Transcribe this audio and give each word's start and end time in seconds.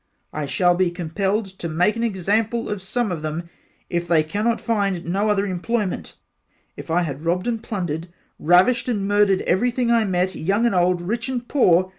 I 0.33 0.47
shall 0.47 0.73
be 0.73 0.89
compelled 0.89 1.45
to 1.59 1.69
make 1.69 1.95
an 1.95 2.01
example 2.01 2.69
of 2.69 2.81
some 2.81 3.11
of 3.11 3.21
them 3.21 3.51
if 3.87 4.07
they 4.07 4.23
cannot 4.23 4.59
find 4.59 5.05
no 5.05 5.29
other 5.29 5.45
employment 5.45 6.15
If 6.75 6.89
I 6.89 7.03
had 7.03 7.21
robbed 7.21 7.45
and 7.45 7.61
plundered 7.61 8.07
ravished 8.39 8.89
and 8.89 9.07
murdered 9.07 9.43
everything 9.43 9.91
I 9.91 10.05
met 10.05 10.33
young 10.33 10.65
and 10.65 10.73
old 10.73 11.01
rich 11.01 11.29
and 11.29 11.47
poor. 11.47 11.89